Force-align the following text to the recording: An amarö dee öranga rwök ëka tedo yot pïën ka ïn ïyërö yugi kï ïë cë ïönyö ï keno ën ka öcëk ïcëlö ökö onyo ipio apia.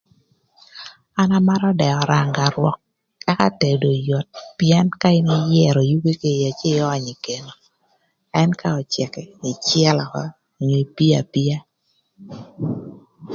An 1.21 1.29
amarö 1.39 1.69
dee 1.79 1.95
öranga 2.01 2.45
rwök 2.53 2.77
ëka 3.31 3.47
tedo 3.59 3.91
yot 4.07 4.27
pïën 4.57 4.87
ka 5.01 5.09
ïn 5.19 5.29
ïyërö 5.53 5.81
yugi 5.91 6.13
kï 6.21 6.31
ïë 6.39 6.51
cë 6.59 6.67
ïönyö 6.77 7.13
ï 7.15 7.19
keno 7.25 7.53
ën 8.41 8.51
ka 8.59 8.67
öcëk 8.81 9.13
ïcëlö 9.51 10.03
ökö 10.07 10.23
onyo 10.59 10.77
ipio 10.85 11.15
apia. 11.21 11.57